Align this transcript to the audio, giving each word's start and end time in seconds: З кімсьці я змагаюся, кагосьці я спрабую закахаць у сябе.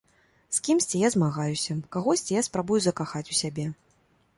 З 0.57 0.61
кімсьці 0.67 1.01
я 1.01 1.11
змагаюся, 1.15 1.77
кагосьці 1.99 2.39
я 2.41 2.45
спрабую 2.51 2.79
закахаць 2.91 3.27
у 3.33 3.41
сябе. 3.43 3.73